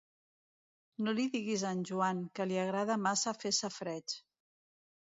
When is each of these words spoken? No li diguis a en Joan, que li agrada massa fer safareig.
No 1.07 1.13
li 1.17 1.25
diguis 1.35 1.65
a 1.67 1.75
en 1.77 1.83
Joan, 1.91 2.25
que 2.41 2.49
li 2.53 2.59
agrada 2.65 2.99
massa 3.07 3.39
fer 3.45 3.57
safareig. 3.61 4.19